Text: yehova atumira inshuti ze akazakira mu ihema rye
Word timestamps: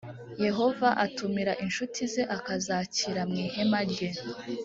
yehova 0.45 0.89
atumira 1.05 1.53
inshuti 1.65 1.99
ze 2.13 2.23
akazakira 2.37 3.21
mu 3.29 3.37
ihema 3.45 3.79
rye 3.91 4.09